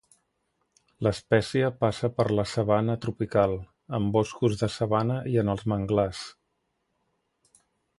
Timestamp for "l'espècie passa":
1.07-2.09